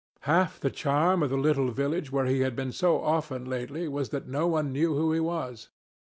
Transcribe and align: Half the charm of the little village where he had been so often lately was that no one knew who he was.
Half 0.21 0.59
the 0.61 0.71
charm 0.71 1.21
of 1.21 1.29
the 1.29 1.37
little 1.37 1.69
village 1.69 2.11
where 2.11 2.25
he 2.25 2.39
had 2.39 2.55
been 2.55 2.71
so 2.71 2.99
often 2.99 3.45
lately 3.45 3.87
was 3.87 4.09
that 4.09 4.27
no 4.27 4.47
one 4.47 4.71
knew 4.73 4.95
who 4.95 5.13
he 5.13 5.19
was. 5.19 5.69